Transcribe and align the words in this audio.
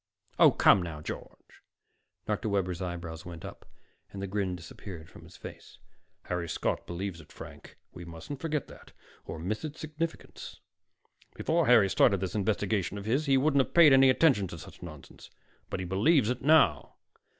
"Oh, 0.39 0.49
come 0.49 0.81
now, 0.81 0.99
George." 0.99 1.61
Dr. 2.25 2.49
Webber's 2.49 2.81
eyebrows 2.81 3.23
went 3.23 3.45
up 3.45 3.67
and 4.11 4.19
the 4.19 4.25
grin 4.25 4.55
disappeared 4.55 5.07
from 5.07 5.21
his 5.25 5.37
face. 5.37 5.77
"Harry 6.23 6.49
Scott 6.49 6.87
believes 6.87 7.21
it, 7.21 7.31
Frank. 7.31 7.77
We 7.93 8.03
mustn't 8.03 8.39
forget 8.39 8.67
that, 8.67 8.93
or 9.25 9.37
miss 9.37 9.63
its 9.63 9.79
significance. 9.79 10.59
Before 11.35 11.67
Harry 11.67 11.87
started 11.87 12.19
this 12.19 12.33
investigation 12.33 12.97
of 12.97 13.05
his, 13.05 13.27
he 13.27 13.37
wouldn't 13.37 13.61
have 13.63 13.75
paid 13.75 13.93
any 13.93 14.09
attention 14.09 14.47
to 14.47 14.57
such 14.57 14.81
nonsense. 14.81 15.29
But 15.69 15.79
he 15.81 15.85
believes 15.85 16.31
it 16.31 16.41
now." 16.41 16.95